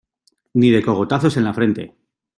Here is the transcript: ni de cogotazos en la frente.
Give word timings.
ni 0.59 0.71
de 0.71 0.81
cogotazos 0.81 1.37
en 1.37 1.43
la 1.43 1.53
frente. 1.53 1.95